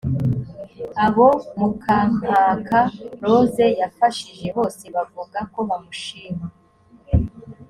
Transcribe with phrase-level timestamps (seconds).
[1.05, 1.27] abo
[1.59, 2.79] mukankaka
[3.25, 6.45] rose yafashije bose bavuga ko bamushima